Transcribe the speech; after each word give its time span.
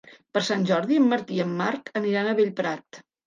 Per 0.35 0.41
Sant 0.45 0.63
Jordi 0.69 0.97
en 1.01 1.05
Martí 1.11 1.37
i 1.39 1.43
en 1.45 1.53
Marc 1.61 1.93
aniran 2.01 2.31
a 2.31 2.35
Bellprat. 2.41 3.03